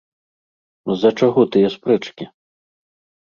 [0.93, 2.23] З-за чаго тыя спрэчкі?